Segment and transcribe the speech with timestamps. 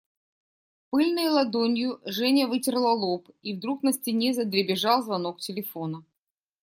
[0.89, 6.03] Пыльной ладонью Женя вытерла лоб, и вдруг на стене задребезжал звонок телефона.